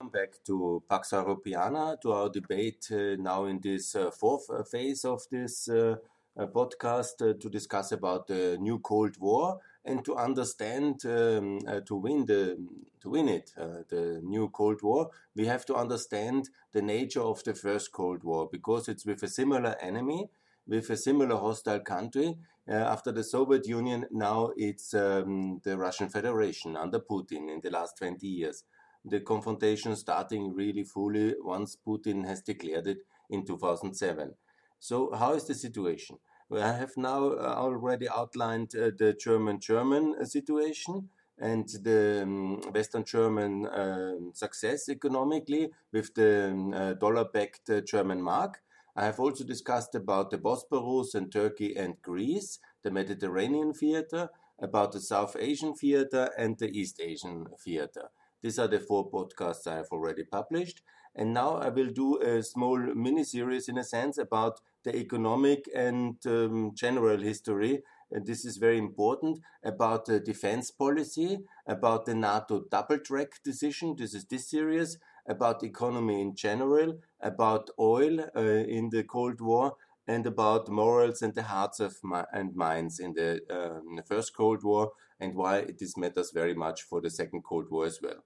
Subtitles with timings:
[0.00, 4.62] Welcome back to Pax Europiana, to our debate uh, now in this uh, fourth uh,
[4.62, 5.96] phase of this uh,
[6.38, 11.96] uh, podcast uh, to discuss about the new Cold War and to understand um, to
[11.96, 12.56] win the
[13.00, 15.10] to win it the new Cold War.
[15.34, 19.28] We have to understand the nature of the first Cold War because it's with a
[19.28, 20.30] similar enemy,
[20.68, 22.38] with a similar hostile country.
[22.68, 27.98] after the Soviet Union, now it's um, the Russian Federation under Putin in the last
[27.98, 28.62] 20 years
[29.08, 32.98] the confrontation starting really fully once Putin has declared it
[33.30, 34.34] in 2007.
[34.78, 36.18] So, how is the situation?
[36.48, 41.08] Well, I have now uh, already outlined uh, the German German situation
[41.38, 47.80] and the um, Western German uh, success economically with the um, uh, dollar backed uh,
[47.80, 48.60] German mark.
[48.96, 54.30] I have also discussed about the Bosporus and Turkey and Greece, the Mediterranean theater,
[54.60, 58.08] about the South Asian theater and the East Asian theater.
[58.42, 60.82] These are the four podcasts I have already published.
[61.14, 65.68] And now I will do a small mini series, in a sense, about the economic
[65.74, 67.82] and um, general history.
[68.10, 73.96] And this is very important about the defense policy, about the NATO double track decision.
[73.98, 79.76] This is this series about economy in general, about oil uh, in the Cold War,
[80.06, 84.02] and about morals and the hearts of mi- and minds in the, uh, in the
[84.02, 88.00] First Cold War, and why this matters very much for the Second Cold War as
[88.02, 88.24] well.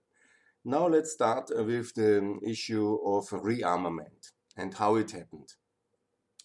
[0.65, 5.55] Now let's start with the issue of rearmament and how it happened.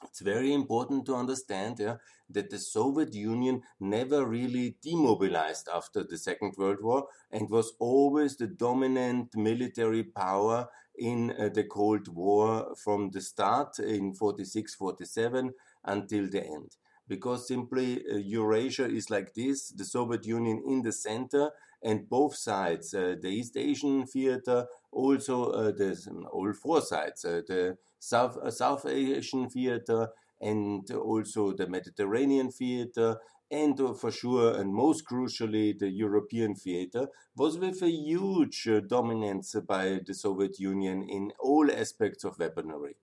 [0.04, 1.98] It's very important to understand yeah,
[2.32, 8.36] that the Soviet Union never really demobilized after the Second World War and was always
[8.36, 15.54] the dominant military power in uh, the Cold War from the start in 46 47
[15.86, 16.76] until the end.
[17.08, 21.52] Because simply uh, Eurasia is like this the Soviet Union in the center,
[21.83, 25.95] and both sides, uh, the East Asian theater, also uh, the
[26.31, 30.09] all four sides, uh, the South South Asian theater,
[30.41, 33.17] and also the Mediterranean theater,
[33.49, 39.99] and for sure and most crucially the European theater was with a huge dominance by
[40.05, 42.95] the Soviet Union in all aspects of weaponry.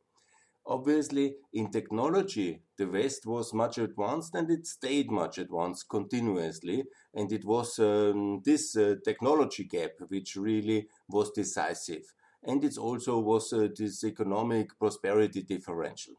[0.67, 6.85] Obviously, in technology, the West was much advanced and it stayed much advanced continuously.
[7.13, 12.15] And it was um, this uh, technology gap which really was decisive.
[12.43, 16.15] And it also was uh, this economic prosperity differential.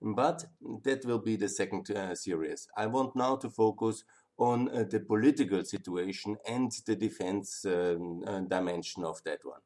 [0.00, 0.44] But
[0.84, 2.68] that will be the second uh, series.
[2.76, 4.04] I want now to focus
[4.38, 9.60] on uh, the political situation and the defense um, uh, dimension of that one.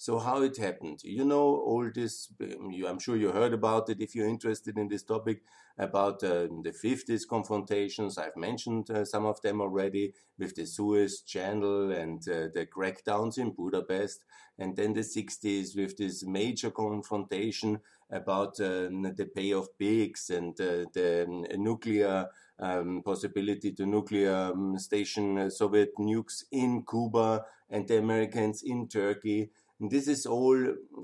[0.00, 1.00] So how it happened?
[1.04, 2.32] You know all this.
[2.40, 5.42] Um, I'm sure you heard about it if you're interested in this topic
[5.76, 8.16] about uh, the 50s confrontations.
[8.16, 13.36] I've mentioned uh, some of them already with the Suez Channel and uh, the crackdowns
[13.36, 14.24] in Budapest,
[14.58, 17.80] and then the 60s with this major confrontation
[18.10, 21.26] about um, the Bay of Pigs and uh, the
[21.58, 22.26] nuclear
[22.58, 28.88] um, possibility to nuclear um, station uh, Soviet nukes in Cuba and the Americans in
[28.88, 29.50] Turkey
[29.80, 30.56] this is all,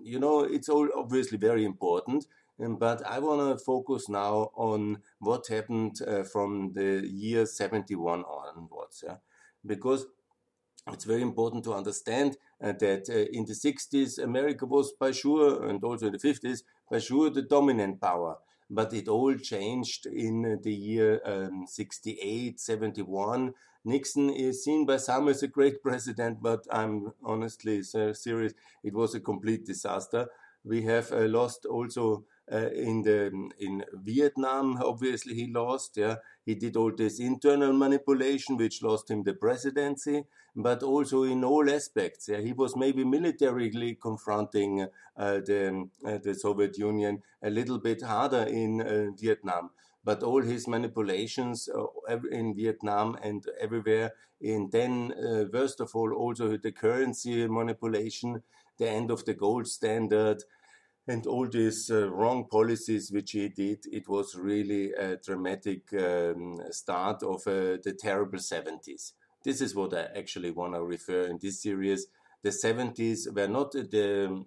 [0.02, 2.26] you know, it's all obviously very important.
[2.62, 8.24] Um, but I want to focus now on what happened uh, from the year 71
[8.24, 9.04] onwards.
[9.06, 9.16] Yeah?
[9.64, 10.06] Because
[10.92, 15.68] it's very important to understand uh, that uh, in the 60s, America was by sure,
[15.68, 18.36] and also in the 50s, by sure the dominant power.
[18.68, 23.54] But it all changed in the year um, 68, 71,
[23.86, 28.52] Nixon is seen by some as a great president, but I'm honestly serious.
[28.82, 30.26] It was a complete disaster.
[30.66, 33.26] We have uh, lost also uh, in the
[33.58, 34.76] in Vietnam.
[34.82, 35.96] Obviously, he lost.
[35.96, 40.24] Yeah, he did all this internal manipulation, which lost him the presidency.
[40.56, 44.82] But also in all aspects, yeah, he was maybe militarily confronting
[45.16, 49.70] uh, the uh, the Soviet Union a little bit harder in uh, Vietnam
[50.04, 54.12] but all his manipulations uh, in Vietnam and everywhere.
[54.40, 55.12] And then,
[55.52, 58.42] worst of all, also the currency manipulation,
[58.78, 60.44] the end of the gold standard,
[61.08, 63.86] and all these uh, wrong policies which he did.
[63.92, 69.12] It was really a dramatic um, start of uh, the terrible 70s.
[69.44, 72.06] This is what I actually want to refer in this series.
[72.42, 74.44] The 70s were not the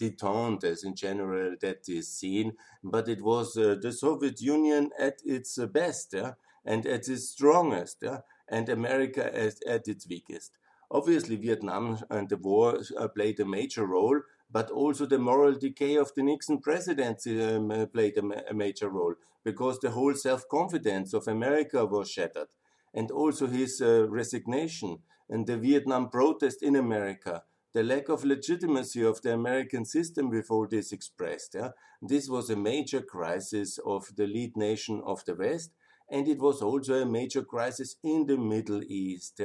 [0.00, 2.52] detente as in general that is seen,
[2.82, 6.32] but it was uh, the Soviet Union at its best yeah,
[6.64, 10.52] and at its strongest, yeah, and America at, at its weakest.
[10.90, 15.96] Obviously, Vietnam and the war uh, played a major role, but also the moral decay
[15.96, 19.14] of the Nixon presidency um, uh, played a, ma a, major role
[19.44, 22.48] because the whole self confidence of America was shattered,
[22.94, 24.98] and also his uh, resignation
[25.28, 27.42] and the Vietnam protest in America
[27.74, 31.54] the lack of legitimacy of the American system with all this expressed.
[31.54, 31.70] Yeah?
[32.00, 35.70] This was a major crisis of the lead nation of the West,
[36.10, 39.40] and it was also a major crisis in the Middle East.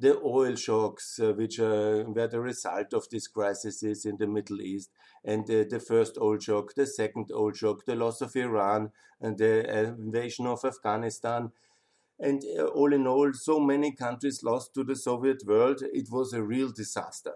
[0.00, 4.62] The oil shocks, uh, which uh, were the result of this crisis in the Middle
[4.62, 4.90] East,
[5.22, 9.36] and uh, the first oil shock, the second oil shock, the loss of Iran, and
[9.36, 11.52] the invasion of Afghanistan.
[12.18, 15.82] And uh, all in all, so many countries lost to the Soviet world.
[15.82, 17.34] It was a real disaster.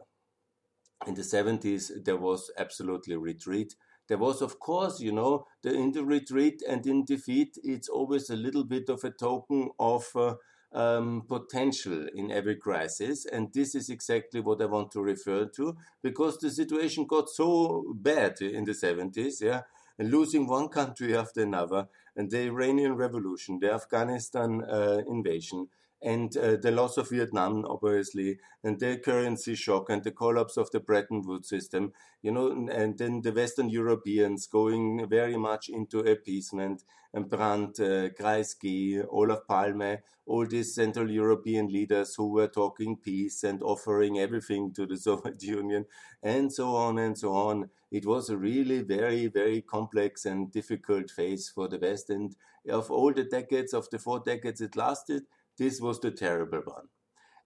[1.07, 3.75] In the 70s, there was absolutely retreat
[4.09, 8.31] there was, of course, you know, the, in the retreat and in defeat, it's always
[8.31, 10.35] a little bit of a token of uh,
[10.75, 13.25] um, potential in every crisis.
[13.25, 17.85] And this is exactly what I want to refer to because the situation got so
[17.95, 19.63] bad in the 70s, yeah,
[19.99, 25.69] losing one country after another, and the Iranian Revolution, the Afghanistan uh, invasion,
[26.05, 30.71] and uh, the loss of Vietnam, obviously, and the currency shock and the collapse of
[30.71, 31.93] the Bretton Woods system,
[32.23, 36.85] you know, and then the Western Europeans going very much into appeasement,
[37.15, 43.45] and Brandt, uh, Kreisky, Olof Palme, all these Central European leaders who were talking peace
[43.45, 45.87] and offering everything to the Soviet Union,
[46.23, 47.71] and so on and so on.
[47.91, 52.11] It was a really very, very complex and difficult phase for the West.
[52.11, 52.35] And
[52.69, 55.23] of all the decades, of the four decades it lasted,
[55.59, 56.89] this was the terrible one.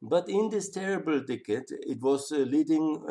[0.01, 3.05] But in this terrible decade, it was uh, leading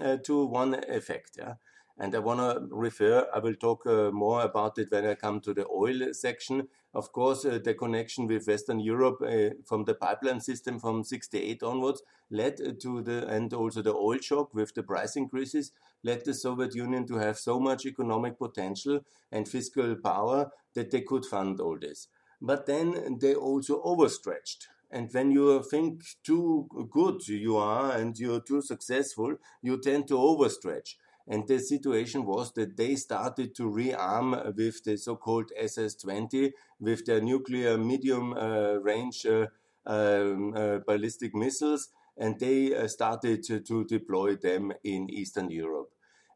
[0.00, 1.32] uh, uh, to one effect.
[1.38, 1.54] Yeah?
[1.98, 5.40] And I want to refer, I will talk uh, more about it when I come
[5.42, 6.68] to the oil section.
[6.94, 11.62] Of course, uh, the connection with Western Europe uh, from the pipeline system from 68
[11.62, 15.72] onwards led to the, and also the oil shock with the price increases,
[16.02, 19.00] led the Soviet Union to have so much economic potential
[19.30, 22.08] and fiscal power that they could fund all this
[22.42, 24.68] but then they also overstretched.
[24.90, 30.14] And when you think too good you are and you're too successful, you tend to
[30.14, 30.96] overstretch.
[31.26, 37.20] And the situation was that they started to rearm with the so-called SS-20, with their
[37.20, 39.46] nuclear medium uh, range uh,
[39.86, 45.90] um, uh, ballistic missiles, and they uh, started to, to deploy them in Eastern Europe.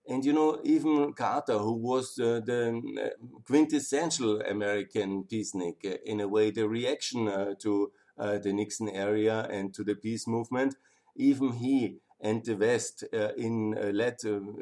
[0.08, 3.08] And you know, even Carter, who was uh, the uh,
[3.44, 9.46] quintessential American peacenik, uh, in a way, the reaction uh, to uh, the Nixon area
[9.50, 10.76] and to the peace movement,
[11.16, 14.16] even he and the West, uh, in led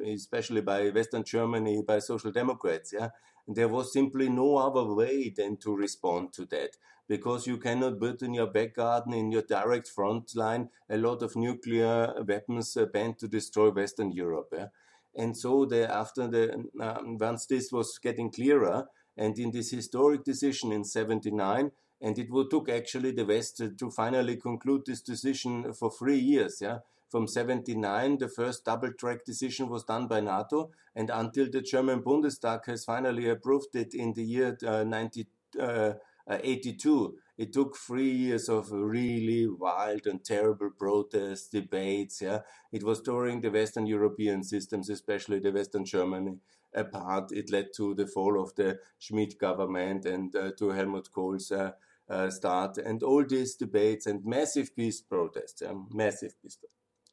[0.07, 3.11] especially by Western Germany, by Social Democrats, yeah,
[3.47, 6.71] there was simply no other way than to respond to that
[7.07, 11.23] because you cannot put in your back garden, in your direct front line, a lot
[11.23, 14.49] of nuclear weapons bent to destroy Western Europe.
[14.57, 14.69] Yeah?
[15.17, 20.25] And so the, after the, um, once this was getting clearer, and in this historic
[20.25, 21.71] decision in 79,
[22.01, 26.79] and it took actually the West to finally conclude this decision for three years, yeah.
[27.11, 32.03] From 79, the first double track decision was done by NATO, and until the German
[32.03, 35.27] Bundestag has finally approved it in the year uh, 90,
[35.61, 35.93] uh,
[36.29, 42.21] 82, it took three years of really wild and terrible protests, debates.
[42.21, 42.41] Yeah,
[42.73, 46.39] it was during the Western European systems, especially the Western Germany
[46.75, 47.33] apart.
[47.33, 51.73] It led to the fall of the Schmidt government and uh, to Helmut Kohl's uh,
[52.09, 55.63] uh, start, and all these debates and massive peace protests.
[55.63, 55.73] Yeah?
[55.91, 56.59] Massive peace.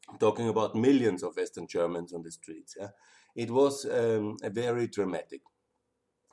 [0.10, 2.76] I'm talking about millions of Western Germans on the streets.
[2.80, 2.90] Yeah?
[3.36, 5.42] It was um, very dramatic.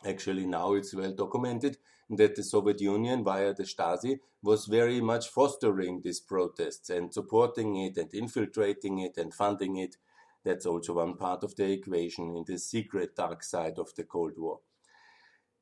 [0.04, 1.78] Actually, now it's well documented
[2.10, 7.76] that the Soviet Union, via the Stasi, was very much fostering these protests and supporting
[7.76, 9.96] it and infiltrating it and funding it.
[10.44, 14.32] That's also one part of the equation in the secret dark side of the Cold
[14.36, 14.60] War.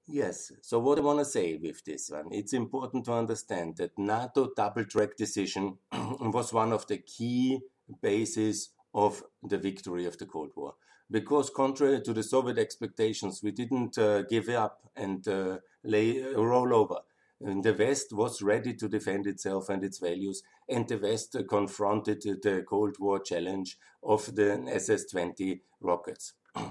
[0.09, 3.99] Yes, so what I want to say with this one, it's important to understand that
[3.99, 7.61] NATO double track decision was one of the key
[8.01, 10.75] bases of the victory of the Cold War
[11.11, 16.41] because contrary to the Soviet expectations, we didn't uh, give up and uh, lay uh,
[16.41, 17.01] roll over.
[17.41, 22.23] And the West was ready to defend itself and its values, and the West confronted
[22.23, 26.33] the Cold War challenge of the SS-20 rockets.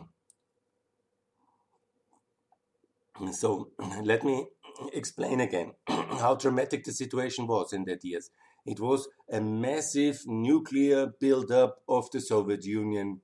[3.31, 3.69] so
[4.03, 4.47] let me
[4.91, 8.31] explain again how dramatic the situation was in that years.
[8.65, 13.21] It was a massive nuclear buildup of the Soviet Union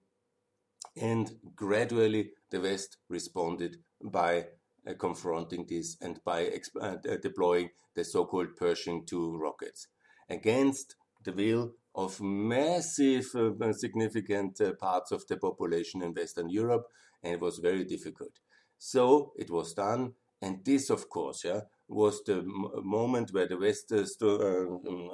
[0.95, 4.47] and gradually, the West responded by
[4.87, 9.87] uh, confronting this and by uh, deploying the so called Pershing II rockets
[10.29, 16.87] against the will of massive, uh, significant uh, parts of the population in Western Europe,
[17.23, 18.39] and it was very difficult.
[18.77, 23.91] So it was done, and this, of course, yeah, was the moment where the West
[23.91, 25.11] uh, st- uh, um,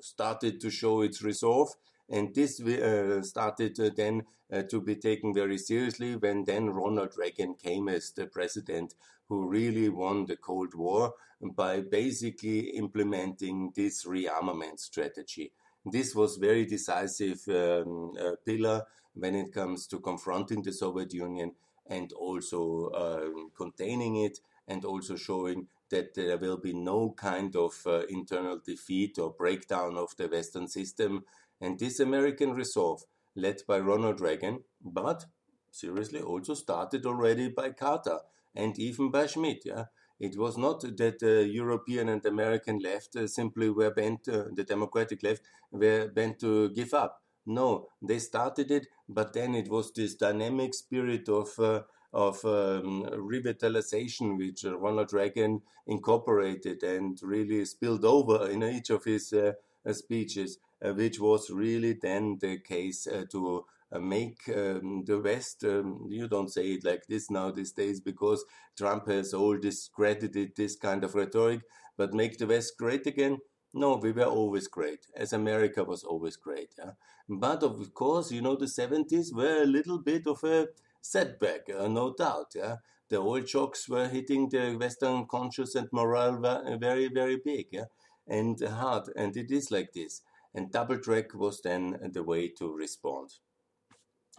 [0.00, 1.70] started to show its resolve
[2.08, 7.14] And this uh, started uh, then uh, to be taken very seriously when then Ronald
[7.16, 8.94] Reagan came as the president
[9.28, 15.52] who really won the Cold War by basically implementing this rearmament strategy.
[15.84, 18.84] This was very decisive um, uh, pillar
[19.14, 21.52] when it comes to confronting the Soviet Union
[21.88, 27.72] and also uh, containing it and also showing that there will be no kind of
[27.86, 31.24] uh, internal defeat or breakdown of the Western system.
[31.60, 33.02] And this American resolve,
[33.34, 35.26] led by Ronald Reagan, but
[35.70, 38.20] seriously also started already by Carter
[38.54, 39.62] and even by Schmidt.
[39.64, 39.84] Yeah?
[40.18, 44.64] It was not that the European and American left uh, simply were bent, uh, the
[44.64, 47.22] Democratic left were bent to give up.
[47.44, 51.82] No, they started it, but then it was this dynamic spirit of uh,
[52.12, 59.32] of um, revitalization which Ronald Reagan incorporated and really spilled over in each of his
[59.32, 59.52] uh,
[59.84, 65.18] uh speeches, uh, which was really then the case uh, to uh, make um, the
[65.18, 68.44] West, um, you don't say it like this now these days because
[68.76, 71.60] Trump has all discredited this kind of rhetoric,
[71.96, 73.38] but make the West great again.
[73.72, 76.74] No, we were always great, as America was always great.
[76.78, 76.92] Yeah?
[77.28, 80.68] But of course, you know, the 70s were a little bit of a
[81.00, 82.52] setback, uh, no doubt.
[82.54, 82.76] Yeah?
[83.08, 86.40] The oil shocks were hitting the Western conscience and morale
[86.78, 87.84] very, very big yeah?
[88.26, 89.04] and hard.
[89.14, 90.22] And it is like this.
[90.56, 93.30] And double track was then the way to respond.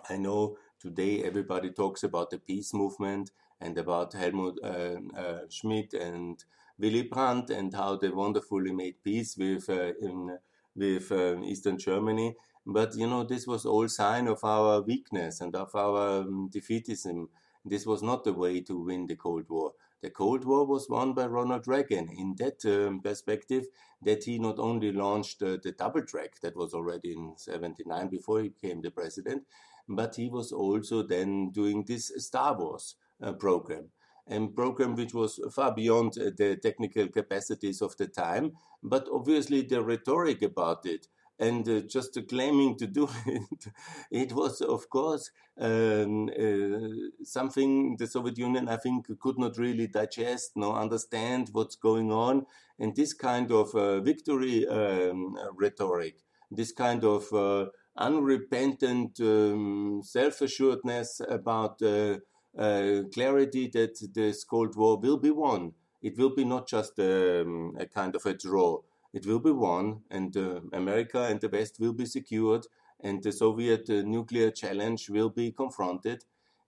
[0.10, 3.30] I know today everybody talks about the peace movement
[3.62, 6.44] and about Helmut uh, uh, Schmidt and
[6.80, 10.40] Willy Brandt and how they wonderfully made peace with uh, in,
[10.76, 12.36] with uh, Eastern Germany.
[12.66, 17.28] But you know, this was all sign of our weakness and of our um, defeatism.
[17.64, 19.74] This was not the way to win the Cold War.
[20.04, 23.66] The Cold War was won by Ronald Reagan in that um, perspective
[24.04, 28.42] that he not only launched uh, the double track that was already in 79 before
[28.42, 29.44] he became the president,
[29.90, 33.90] but he was also then doing this Star Wars uh, program.
[34.30, 38.52] A program which was far beyond uh, the technical capacities of the time,
[38.84, 41.08] but obviously the rhetoric about it
[41.40, 43.68] and uh, just claiming to do it,
[44.12, 45.30] it was, of course,
[45.60, 46.88] um, uh,
[47.24, 52.46] something the Soviet Union, I think, could not really digest, nor understand what's going on.
[52.80, 56.18] And this kind of uh, victory um, rhetoric,
[56.52, 57.66] this kind of uh,
[57.98, 62.18] unrepentant um, self assuredness about uh,
[62.58, 65.74] uh, clarity that this Cold War will be won.
[66.02, 68.82] It will be not just um, a kind of a draw
[69.14, 72.66] it will be won, and uh, America and the West will be secured,
[73.02, 76.24] and the Soviet uh, nuclear challenge will be confronted.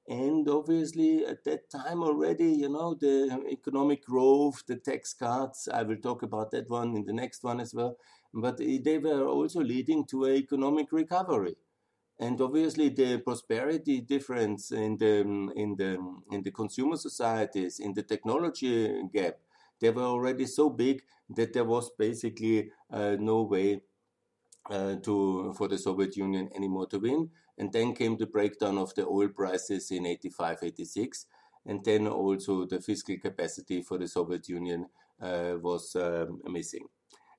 [0.08, 5.84] And obviously, at that time already, you know, the economic growth, the tax cuts, I
[5.84, 7.96] will talk about that one in the next one as well,
[8.34, 11.58] but they were also leading to an economic recovery.
[12.20, 15.20] And obviously, the prosperity difference in the,
[15.56, 15.98] in, the,
[16.32, 19.36] in the consumer societies, in the technology gap,
[19.80, 23.82] they were already so big that there was basically uh, no way
[24.70, 27.30] uh, to for the Soviet Union anymore to win.
[27.58, 31.26] And then came the breakdown of the oil prices in 85, 86.
[31.66, 34.88] And then also the fiscal capacity for the Soviet Union
[35.22, 36.88] uh, was um, missing.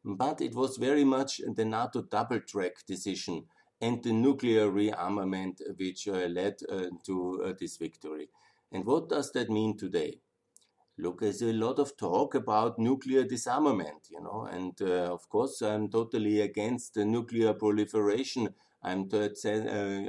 [0.05, 3.45] But it was very much the NATO double track decision
[3.81, 8.29] and the nuclear rearmament which uh, led uh, to uh, this victory.
[8.73, 10.21] And what does that mean today?
[11.01, 15.63] Look, there's a lot of talk about nuclear disarmament, you know, and uh, of course,
[15.63, 18.55] I'm totally against the nuclear proliferation.
[18.83, 19.29] I'm uh,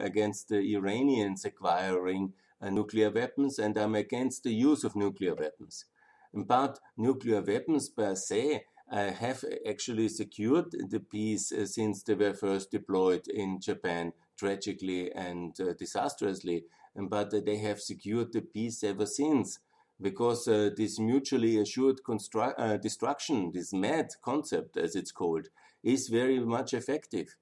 [0.01, 5.85] against the Iranians acquiring uh, nuclear weapons, and I'm against the use of nuclear weapons.
[6.33, 12.33] But nuclear weapons per se uh, have actually secured the peace uh, since they were
[12.33, 16.65] first deployed in Japan, tragically and uh, disastrously.
[16.95, 19.59] But they have secured the peace ever since
[20.01, 25.47] because uh, this mutually assured uh, destruction, this MAD concept, as it's called,
[25.83, 27.35] is very much effective.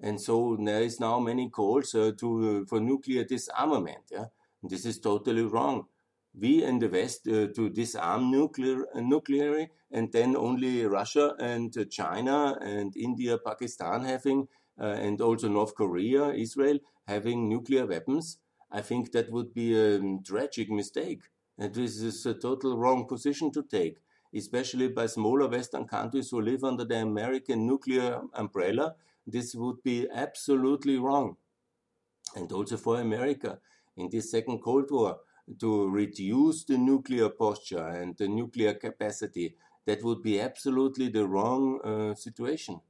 [0.00, 4.04] And so there is now many calls uh, to for nuclear disarmament.
[4.10, 4.26] Yeah?
[4.62, 5.86] This is totally wrong.
[6.38, 11.76] We in the West uh, to disarm nuclear, uh, nuclear, and then only Russia and
[11.78, 14.48] uh, China and India, Pakistan having,
[14.78, 18.38] and also North Korea, Israel having nuclear weapons.
[18.70, 21.22] I think that would be a tragic mistake.
[21.58, 23.98] And this is a total wrong position to take,
[24.34, 28.94] especially by smaller Western countries who live under the American nuclear umbrella.
[29.26, 31.36] This would be absolutely wrong.
[32.34, 33.58] And also for America
[33.96, 35.18] in this second Cold War
[35.60, 41.80] to reduce the nuclear posture and the nuclear capacity, that would be absolutely the wrong
[41.84, 42.80] uh, situation.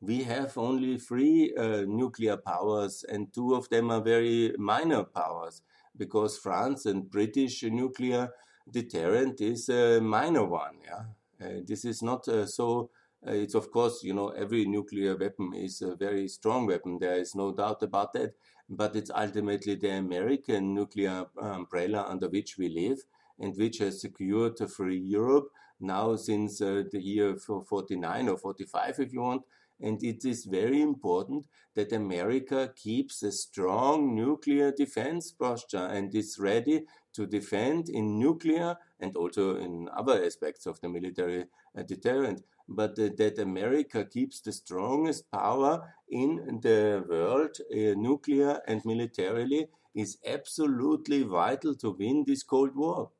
[0.00, 5.62] we have only three uh, nuclear powers, and two of them are very minor powers
[5.96, 8.30] because France and British nuclear
[8.70, 10.78] deterrent is a minor one.
[10.84, 12.90] Yeah, uh, this is not uh, so.
[13.26, 16.98] Uh, it's of course, you know, every nuclear weapon is a very strong weapon.
[16.98, 18.32] There is no doubt about that.
[18.68, 22.98] But it's ultimately the American nuclear umbrella under which we live
[23.38, 29.00] and which has secured a free Europe now since uh, the year 49 or 45,
[29.00, 29.42] if you want.
[29.80, 36.38] And it is very important that America keeps a strong nuclear defense posture and is
[36.38, 41.46] ready to defend in nuclear and also in other aspects of the military
[41.76, 42.42] uh, deterrent.
[42.68, 50.18] But that America keeps the strongest power in the world, uh, nuclear and militarily, is
[50.24, 53.10] absolutely vital to win this Cold War.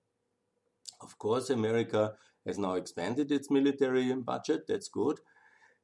[1.00, 2.14] Of course, America
[2.46, 5.20] has now expanded its military budget, that's good.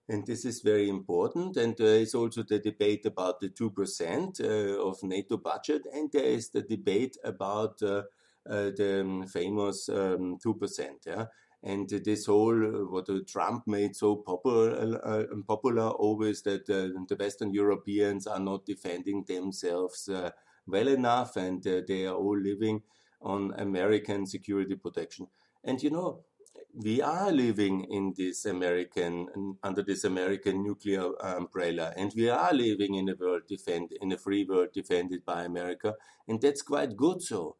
[0.08, 1.56] And this is very important.
[1.56, 5.82] And there is also the debate about the 2% uh, of NATO budget.
[5.92, 8.02] And there is the debate about uh,
[8.48, 10.88] uh, the famous um, 2%.
[11.06, 11.26] Yeah?
[11.64, 18.38] And this whole, what Trump made so popular, popular always that the Western Europeans are
[18.38, 20.08] not defending themselves
[20.66, 22.82] well enough and they are all living
[23.20, 25.26] on American security protection.
[25.64, 26.20] And you know,
[26.76, 32.94] we are living in this American under this American nuclear umbrella, and we are living
[32.94, 35.94] in a world defend in a free world defended by America,
[36.28, 37.22] and that's quite good.
[37.22, 37.56] So,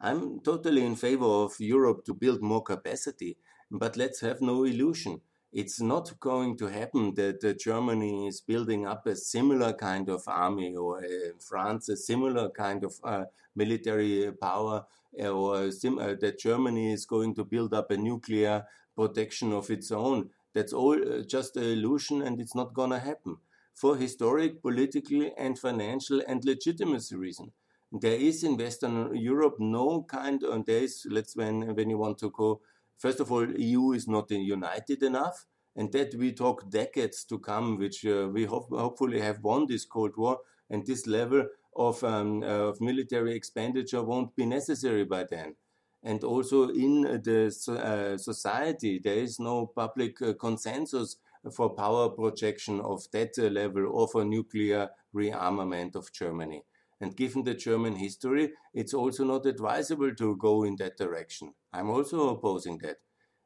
[0.00, 3.38] I'm totally in favor of Europe to build more capacity,
[3.70, 5.20] but let's have no illusion.
[5.52, 10.22] It's not going to happen that uh, Germany is building up a similar kind of
[10.26, 11.08] army or uh,
[11.40, 13.24] France a similar kind of uh,
[13.56, 14.86] military power
[15.20, 18.64] or sim- uh, that Germany is going to build up a nuclear
[18.96, 20.30] protection of its own.
[20.54, 23.36] That's all uh, just an illusion and it's not going to happen
[23.74, 27.52] for historic, political, and financial and legitimacy reason.
[27.92, 32.18] There is in Western Europe no kind, and there is, let's when, when you want
[32.18, 32.60] to go,
[32.98, 37.78] first of all, EU is not united enough, and that we talk decades to come,
[37.78, 41.46] which uh, we ho- hopefully have won this Cold War, and this level
[41.78, 45.54] of, um, of military expenditure won't be necessary by then.
[46.02, 51.16] And also in the uh, society, there is no public uh, consensus
[51.52, 56.62] for power projection of that uh, level or for nuclear rearmament of Germany.
[57.00, 61.54] And given the German history, it's also not advisable to go in that direction.
[61.72, 62.96] I'm also opposing that.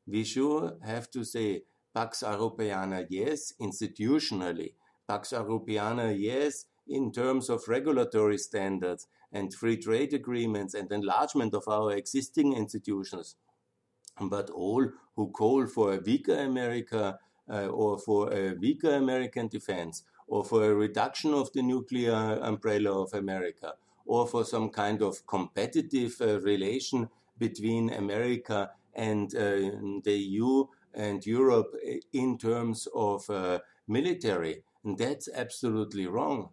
[0.07, 1.63] We sure have to say
[1.95, 4.73] Pax Europiana, yes, institutionally.
[5.07, 11.67] Pax Europiana, yes, in terms of regulatory standards and free trade agreements and enlargement of
[11.67, 13.37] our existing institutions.
[14.21, 17.19] But all who call for a weaker America
[17.51, 23.03] uh, or for a weaker American defense or for a reduction of the nuclear umbrella
[23.03, 29.71] of America or for some kind of competitive uh, relation between America and uh,
[30.05, 30.65] the EU
[30.95, 31.75] and Europe
[32.13, 34.63] in terms of uh, military.
[34.85, 36.51] And that's absolutely wrong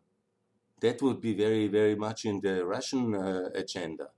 [0.82, 4.10] that would be very, very much in the Russian uh, agenda.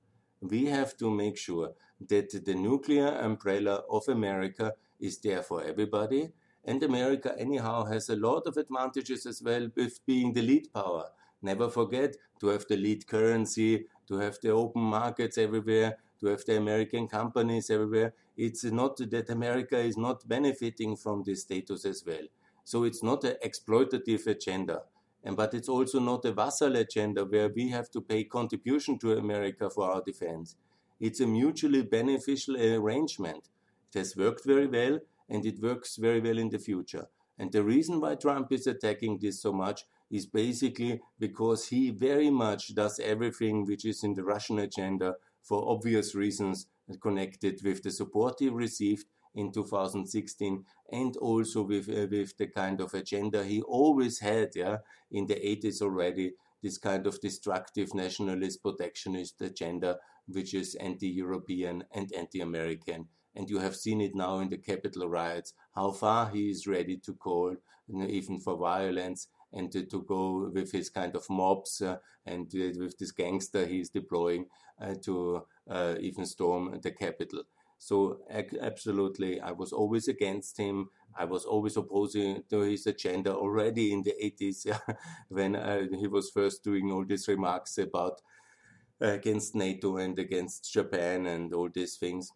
[0.41, 1.73] We have to make sure
[2.07, 6.29] that the nuclear umbrella of America is there for everybody.
[6.63, 11.05] And America, anyhow, has a lot of advantages as well with being the lead power.
[11.41, 16.45] Never forget to have the lead currency, to have the open markets everywhere, to have
[16.45, 18.13] the American companies everywhere.
[18.37, 22.27] It's not that America is not benefiting from this status as well.
[22.63, 24.83] So it's not an exploitative agenda.
[25.23, 29.17] And, but it's also not a vassal agenda where we have to pay contribution to
[29.17, 30.55] America for our defense.
[30.99, 33.49] It's a mutually beneficial arrangement.
[33.93, 37.07] It has worked very well and it works very well in the future.
[37.37, 42.29] And the reason why Trump is attacking this so much is basically because he very
[42.29, 46.67] much does everything which is in the Russian agenda for obvious reasons
[46.99, 52.81] connected with the support he received in 2016 and also with uh, with the kind
[52.81, 54.77] of agenda he always had yeah
[55.11, 62.11] in the 80s already this kind of destructive nationalist protectionist agenda which is anti-european and
[62.17, 66.67] anti-american and you have seen it now in the capital riots how far he is
[66.67, 67.55] ready to call
[67.87, 71.97] you know, even for violence and to, to, go with his kind of mobs uh,
[72.25, 74.45] and uh, with this gangster he is deploying
[74.81, 77.43] uh, to uh, even storm the Capitol.
[77.81, 80.91] So absolutely, I was always against him.
[81.17, 84.67] I was always opposing to his agenda already in the 80s
[85.29, 88.21] when uh, he was first doing all these remarks about
[89.01, 92.31] uh, against NATO and against Japan and all these things.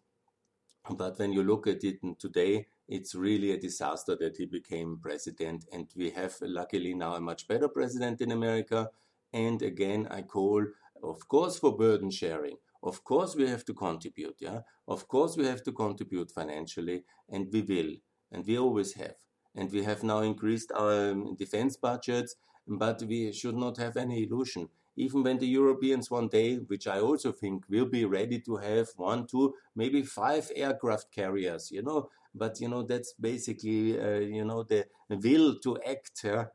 [0.90, 5.64] But when you look at it today, it's really a disaster that he became president.
[5.72, 8.90] And we have luckily now a much better president in America.
[9.32, 10.66] And again, I call,
[11.04, 12.56] of course, for burden sharing.
[12.82, 14.36] Of course, we have to contribute.
[14.40, 14.60] Yeah.
[14.86, 17.92] Of course, we have to contribute financially, and we will,
[18.32, 19.16] and we always have.
[19.54, 22.36] And we have now increased our um, defense budgets,
[22.66, 27.00] but we should not have any illusion even when the Europeans one day, which I
[27.00, 32.08] also think will be ready to have one, two, maybe five aircraft carriers, you know,
[32.34, 36.46] but you know that's basically uh, you know the will to act uh,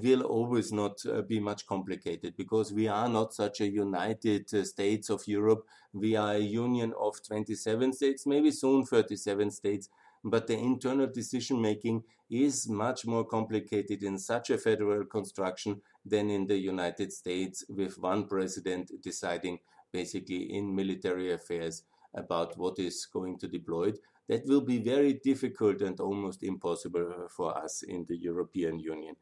[0.00, 4.64] will always not uh, be much complicated because we are not such a united uh,
[4.64, 5.66] states of Europe.
[5.92, 9.88] We are a union of 27 states, maybe soon 37 states,
[10.24, 16.30] but the internal decision making is much more complicated in such a federal construction than
[16.30, 19.58] in the United States, with one president deciding
[19.92, 21.82] basically in military affairs
[22.14, 23.98] about what is going to deployed.
[24.28, 29.16] That will be very difficult and almost impossible for us in the European Union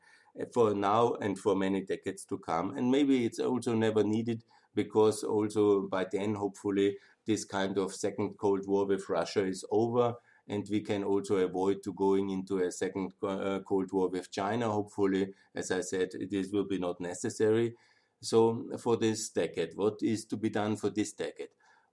[0.52, 2.76] for now and for many decades to come.
[2.76, 4.42] And maybe it's also never needed
[4.74, 10.14] because also by then, hopefully, this kind of second Cold War with Russia is over
[10.50, 14.68] and we can also avoid to going into a second uh, Cold War with China.
[14.68, 17.74] Hopefully, as I said, this will be not necessary.
[18.20, 21.50] So for this decade, what is to be done for this decade?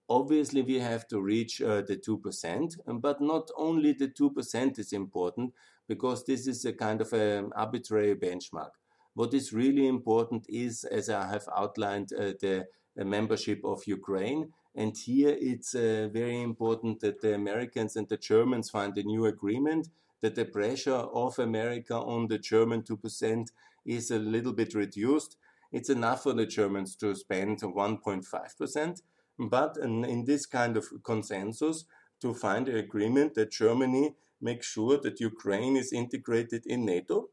[0.10, 5.54] Obviously, we have to reach uh, the 2%, but not only the 2% is important
[5.88, 8.72] because this is a kind of an arbitrary benchmark.
[9.14, 14.96] What is really important is, as I have outlined, uh, the membership of Ukraine and
[14.96, 19.90] here it's uh, very important that the Americans and the Germans find a new agreement,
[20.22, 23.48] that the pressure of America on the German 2%
[23.86, 25.38] is a little bit reduced.
[25.72, 29.02] It's enough for the Germans to spend 1.5%,
[29.40, 31.86] but in, in this kind of consensus,
[32.22, 37.30] to find an agreement that Germany makes sure that Ukraine is integrated in NATO,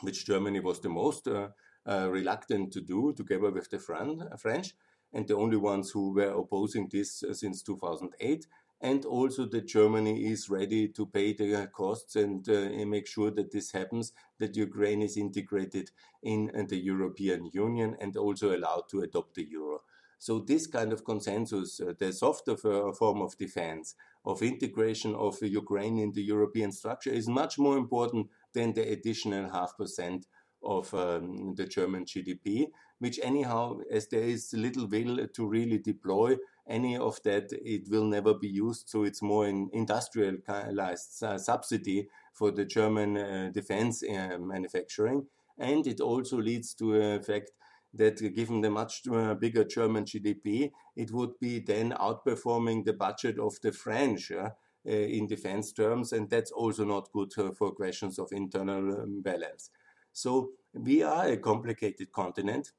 [0.00, 1.48] which Germany was the most uh,
[1.86, 4.74] uh, reluctant to do together with the French
[5.12, 8.46] and the only ones who were opposing this uh, since 2008
[8.82, 13.30] and also that Germany is ready to pay the costs and, uh, and, make sure
[13.30, 15.92] that this happens, that Ukraine is integrated
[16.24, 19.82] in, in, the European Union and also allowed to adopt the euro.
[20.22, 25.98] So this kind of consensus, uh, the softer form of defense, of integration of Ukraine
[25.98, 30.26] in the European structure is much more important than the additional half percent
[30.62, 32.68] of um, the German GDP,
[33.00, 36.36] which anyhow, as there is little will to really deploy
[36.68, 38.90] any of that, it will never be used.
[38.90, 45.26] So it's more an industrialized uh, subsidy for the German uh, defense uh, manufacturing.
[45.58, 47.50] And it also leads to a fact
[47.94, 53.38] that given the much uh, bigger German GDP, it would be then outperforming the budget
[53.38, 54.30] of the French.
[54.32, 54.50] Uh,
[54.84, 59.70] in defense terms, and that's also not good uh, for questions of internal um, balance.
[60.12, 62.72] So we are a complicated continent,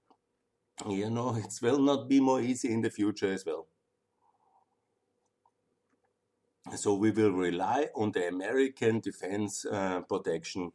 [0.89, 3.67] you know, it will not be more easy in the future as well.
[6.75, 10.71] So we will rely on the American defense uh, protection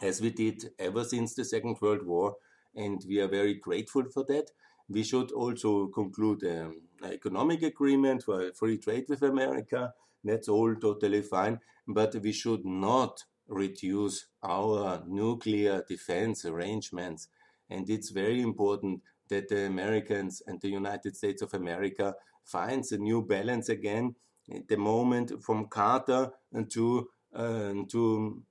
[0.00, 2.36] as we did ever since the Second World War,
[2.74, 4.50] and we are very grateful for that.
[4.88, 9.92] We should also conclude um, an economic agreement for free trade with America.
[10.24, 17.28] That's all totally fine, but we should not reduce our nuclear defense arrangements.
[17.68, 22.98] And it's very important that the Americans and the United States of America finds a
[22.98, 24.16] new balance again.
[24.52, 26.30] At the moment from Carter
[26.70, 28.42] to uh, to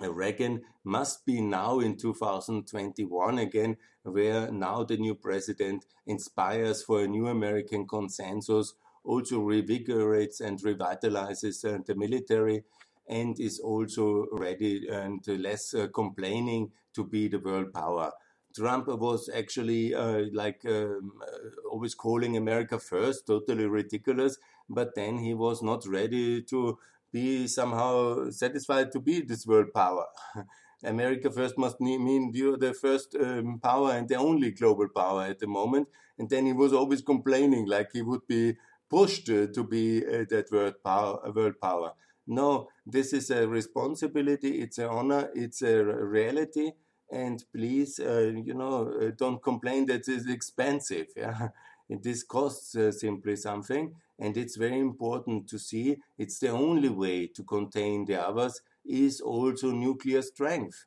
[0.00, 7.08] Reagan must be now in 2021 again, where now the new president inspires for a
[7.08, 12.64] new American consensus, also revigorates and revitalizes uh, the military,
[13.08, 18.12] and is also ready and less uh, complaining to be the world power.
[18.54, 24.38] Trump was actually uh, like um, uh, always calling America first, totally ridiculous.
[24.68, 26.78] But then he was not ready to
[27.16, 30.06] be somehow satisfied to be this world power.
[30.84, 35.38] America first must mean you're the first um, power and the only global power at
[35.38, 35.88] the moment.
[36.18, 38.56] And then he was always complaining like he would be
[38.88, 41.92] pushed uh, to be uh, that world power, world power.
[42.26, 46.72] No, this is a responsibility, it's an honor, it's a reality
[47.10, 51.06] and please, uh, you know, uh, don't complain that it's expensive.
[51.16, 51.48] Yeah,
[51.88, 57.26] this costs uh, simply something, and it's very important to see it's the only way
[57.28, 60.86] to contain the others is also nuclear strength,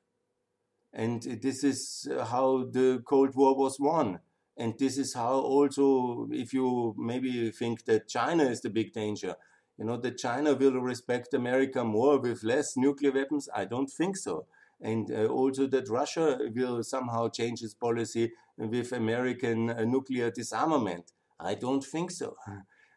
[0.94, 4.20] and this is how the Cold War was won.
[4.58, 9.36] And this is how also, if you maybe think that China is the big danger,
[9.80, 13.48] You know, that China will respect America more with less nuclear weapons?
[13.56, 14.46] I don't think so.
[14.82, 21.12] And uh, also that Russia will somehow change its policy with American uh, nuclear disarmament?
[21.40, 22.36] I don't think so.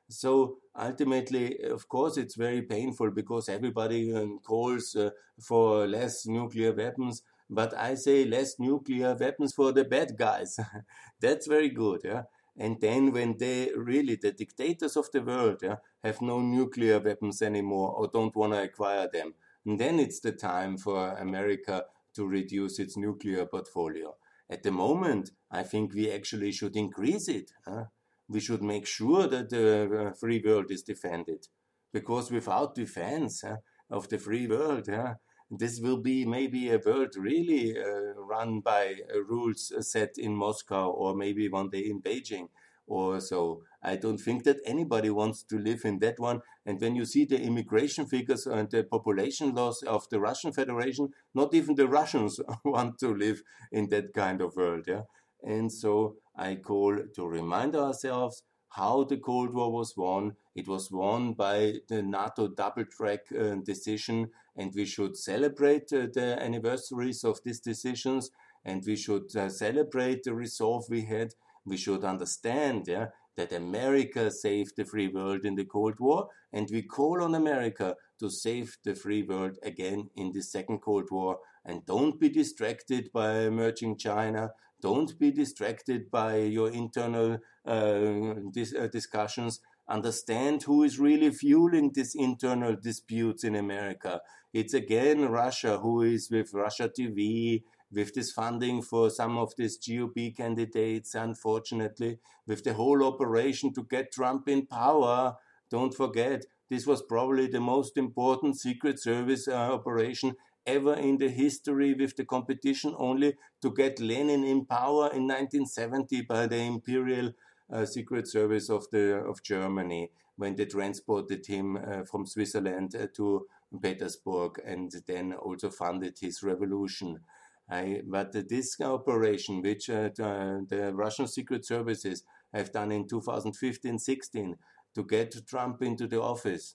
[0.08, 5.08] So ultimately, of course, it's very painful because everybody um, calls uh,
[5.40, 7.22] for less nuclear weapons.
[7.48, 10.58] But I say less nuclear weapons for the bad guys.
[11.20, 12.02] That's very good.
[12.04, 12.24] Yeah.
[12.58, 17.40] And then when they really, the dictators of the world, yeah, have no nuclear weapons
[17.40, 22.26] anymore or don't want to acquire them, and then it's the time for America to
[22.26, 24.14] reduce its nuclear portfolio.
[24.50, 27.50] At the moment, I think we actually should increase it.
[27.66, 27.84] Huh?
[28.28, 31.46] We should make sure that the uh, free world is defended.
[31.92, 33.56] Because without defense huh,
[33.90, 35.14] of the free world, yeah,
[35.50, 40.90] this will be maybe a world really uh, run by uh, rules set in Moscow
[40.90, 42.48] or maybe one day in Beijing
[42.86, 43.62] or so.
[43.82, 46.42] I don't think that anybody wants to live in that one.
[46.64, 51.08] And when you see the immigration figures and the population loss of the Russian Federation,
[51.34, 53.42] not even the Russians want to live
[53.72, 54.84] in that kind of world.
[54.86, 55.02] Yeah.
[55.42, 60.36] And so I call to remind ourselves how the Cold War was won.
[60.54, 66.06] It was won by the NATO double track uh, decision, and we should celebrate uh,
[66.12, 68.30] the anniversaries of these decisions,
[68.64, 71.34] and we should uh, celebrate the resolve we had.
[71.66, 76.68] We should understand yeah, that America saved the free world in the Cold War, and
[76.70, 81.38] we call on America to save the free world again in the Second Cold War.
[81.64, 84.50] And don't be distracted by emerging China.
[84.80, 89.60] Don't be distracted by your internal uh, dis- uh, discussions.
[89.88, 94.20] Understand who is really fueling these internal disputes in America.
[94.52, 97.62] It's again Russia who is with Russia TV,
[97.92, 103.84] with this funding for some of these GOP candidates, unfortunately, with the whole operation to
[103.84, 105.36] get Trump in power.
[105.70, 110.34] Don't forget, this was probably the most important Secret Service uh, operation
[110.66, 116.22] ever in the history with the competition only to get Lenin in power in 1970
[116.22, 117.32] by the Imperial
[117.72, 123.06] uh, Secret Service of the of Germany when they transported him uh, from Switzerland uh,
[123.14, 123.46] to
[123.82, 127.20] Petersburg and then also funded his revolution.
[127.70, 134.54] I, but this operation, which uh, the, Russian Secret Services have done in 2015-16
[134.94, 136.74] to get Trump into the office,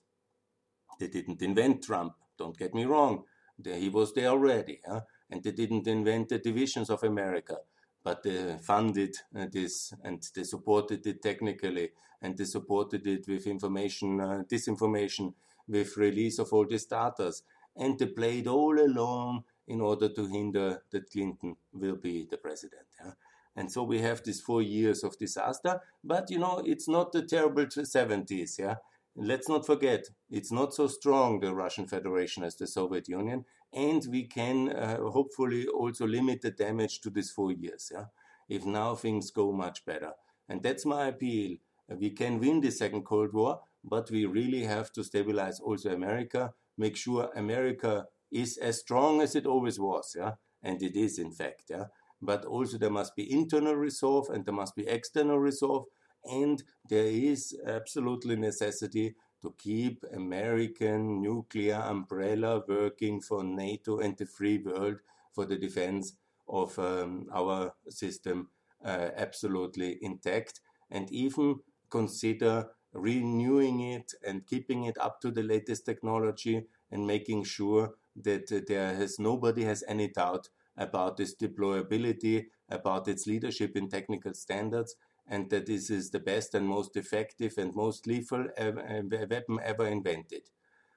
[0.98, 2.14] they didn't invent Trump.
[2.36, 3.24] Don't get me wrong
[3.64, 5.00] he was there already, huh?
[5.30, 7.56] and they didn't invent the divisions of America,
[8.04, 11.90] but they funded uh, this and they supported it technically,
[12.22, 15.34] and they supported it with information, uh, disinformation,
[15.66, 17.32] with release of all these data,
[17.76, 22.86] and they played all along in order to hinder that Clinton will be the president.
[23.04, 23.12] Yeah?
[23.54, 27.22] And so we have these four years of disaster, but you know, it's not the
[27.22, 28.76] terrible 70s, yeah?
[29.14, 34.02] let's not forget, it's not so strong, the Russian Federation, as the Soviet Union, and
[34.10, 38.06] we can uh, hopefully also limit the damage to these four years, yeah?
[38.48, 40.12] if now things go much better.
[40.48, 41.58] And that's my appeal.
[41.88, 46.54] We can win the Second Cold War, but we really have to stabilize also America,
[46.76, 50.32] make sure America is as strong as it always was, yeah?
[50.62, 51.64] and it is in fact.
[51.70, 51.86] Yeah?
[52.20, 55.86] But also there must be internal resolve and there must be external resolve
[56.24, 64.26] and there is absolutely necessity to keep American nuclear umbrella working for NATO and the
[64.26, 64.96] free world
[65.32, 66.14] for the defense
[66.48, 68.48] of um, our system
[68.84, 70.60] uh, absolutely intact
[70.90, 71.56] and even
[71.90, 78.64] consider renewing it and keeping it up to the latest technology and making sure that
[78.66, 84.94] there has nobody has any doubt about its deployability, about its leadership in technical standards,
[85.26, 90.42] and that this is the best and most effective and most lethal weapon ever invented.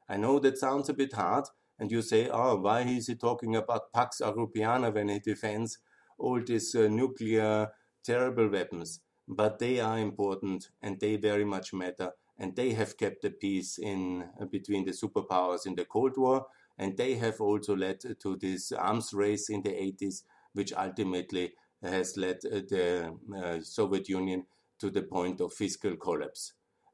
[0.07, 1.45] I know that sounds a bit hard,
[1.79, 5.79] and you say, oh, why is he talking about Pax Europiana when he defends
[6.17, 7.69] all these uh, nuclear
[8.03, 8.99] terrible weapons?
[9.27, 13.77] But they are important, and they very much matter, and they have kept the peace
[13.77, 16.47] in uh, between the superpowers in the Cold War,
[16.79, 20.23] and they have also led to this arms race in the 80s,
[20.53, 24.45] which ultimately has led uh, the uh, Soviet Union
[24.79, 26.53] to the point of fiscal collapse.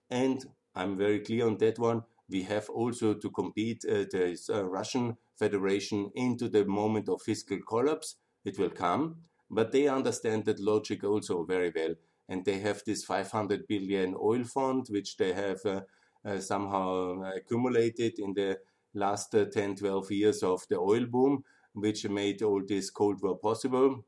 [0.09, 2.03] And I'm very clear on that one.
[2.29, 4.37] We have also to compete uh, the
[4.69, 8.17] Russian Federation into the moment of fiscal collapse.
[8.43, 11.95] It will come, but they understand that logic also very well.
[12.29, 15.81] And they have this 500 billion oil fund, which they have uh,
[16.25, 18.59] uh, somehow accumulated in the
[18.93, 23.37] last uh, 10, 12 years of the oil boom, which made all this Cold War
[23.37, 24.03] possible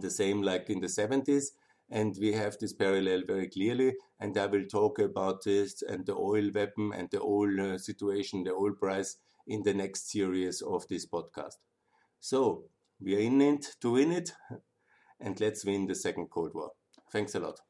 [0.00, 1.52] the same like in the 70s.
[1.90, 3.94] and we have this parallel very clearly.
[4.20, 8.44] And I will talk about this and the oil weapon and the oil uh, situation,
[8.44, 11.56] the oil price in the next series of this podcast.
[12.20, 12.64] So
[13.00, 14.32] we are in it to win it,
[15.20, 16.70] and let's win the second Cold War.
[17.10, 17.60] Thanks a lot.